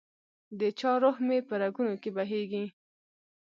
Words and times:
دچا 0.59 0.91
روح 1.01 1.17
مي 1.27 1.39
په 1.47 1.53
رګونو 1.61 1.93
کي 2.01 2.09
بهیږي 2.15 2.65